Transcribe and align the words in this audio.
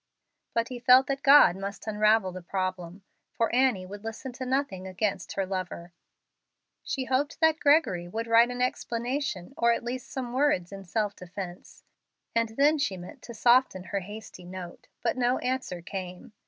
But 0.55 0.69
he 0.69 0.79
felt 0.79 1.05
that 1.05 1.21
God 1.21 1.55
must 1.55 1.85
unravel 1.85 2.31
the 2.31 2.41
problem, 2.41 3.03
for 3.33 3.53
Annie 3.53 3.85
would 3.85 4.03
listen 4.03 4.31
to 4.33 4.47
nothing 4.47 4.87
against 4.87 5.33
her 5.33 5.45
lover. 5.45 5.93
She 6.81 7.05
hoped 7.05 7.39
that 7.39 7.59
Gregory 7.59 8.07
would 8.07 8.25
write 8.25 8.49
an 8.49 8.63
explanation, 8.63 9.53
or 9.55 9.73
at 9.73 9.83
least 9.83 10.09
some 10.11 10.33
words 10.33 10.71
in 10.71 10.85
self 10.85 11.15
defence, 11.15 11.83
and 12.33 12.49
then 12.57 12.79
she 12.79 12.97
meant 12.97 13.21
to 13.21 13.35
soften 13.35 13.83
her 13.83 13.99
hasty 13.99 14.43
note, 14.43 14.87
but 15.03 15.17
no 15.17 15.37
answer 15.37 15.83
came. 15.83 16.33